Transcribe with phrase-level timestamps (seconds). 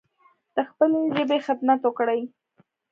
[0.55, 2.23] د خپلې ژبې خدمت وکړﺉ